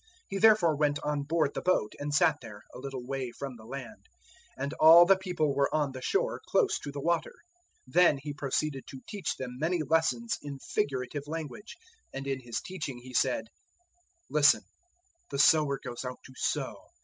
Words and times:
He 0.29 0.39
therefore 0.39 0.75
went 0.75 0.97
on 1.03 1.21
board 1.21 1.53
the 1.53 1.61
boat 1.61 1.93
and 1.99 2.11
sat 2.11 2.39
there, 2.41 2.63
a 2.73 2.79
little 2.79 3.05
way 3.05 3.29
from 3.31 3.55
the 3.55 3.65
land; 3.65 4.07
and 4.57 4.73
all 4.79 5.05
the 5.05 5.15
people 5.15 5.53
were 5.53 5.71
on 5.71 5.91
the 5.91 6.01
shore 6.01 6.41
close 6.47 6.79
to 6.79 6.91
the 6.91 6.99
water. 6.99 7.35
004:002 7.87 7.93
Then 7.93 8.17
He 8.17 8.33
proceeded 8.33 8.87
to 8.87 9.01
teach 9.07 9.35
them 9.35 9.59
many 9.59 9.83
lessons 9.83 10.39
in 10.41 10.57
figurative 10.57 11.27
language; 11.27 11.77
and 12.11 12.25
in 12.25 12.39
His 12.39 12.61
teaching 12.61 12.97
He 12.97 13.13
said, 13.13 13.43
004:003 13.43 13.45
"Listen: 14.31 14.61
the 15.29 15.37
sower 15.37 15.77
goes 15.77 16.03
out 16.03 16.17
to 16.25 16.33
sow. 16.35 16.77